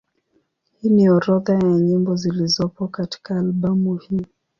[0.77, 4.25] Hii ni orodha ya nyimbo zilizopo katika albamu hii.